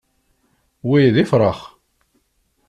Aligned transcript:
Wi 0.87 1.03
d 1.15 1.17
ifṛax. 1.23 1.59